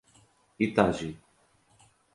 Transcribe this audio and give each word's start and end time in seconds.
Itagi 0.65 1.09